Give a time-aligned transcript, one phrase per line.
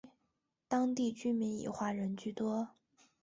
[0.67, 2.69] 当地居民以华人居多。